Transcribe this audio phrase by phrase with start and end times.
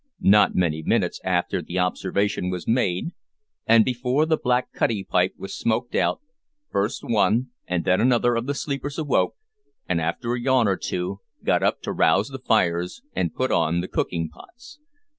[0.23, 3.11] Not many minutes after the observation was made,
[3.67, 6.21] and before the black cutty pipe was smoked out,
[6.71, 9.35] first one and then another of the sleepers awoke,
[9.87, 13.81] and, after a yawn or two, got up to rouse the fires and put on
[13.81, 14.79] the cooking pots.